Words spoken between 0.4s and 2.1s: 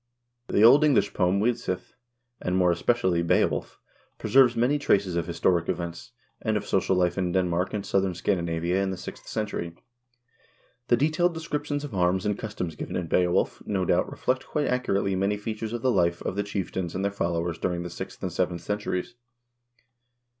The Old English poem" Widsith,"